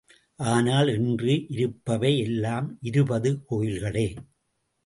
[0.43, 4.07] ஆனால், இன்று இருப்பவை எல்லாம் இருபது கோயில்களே.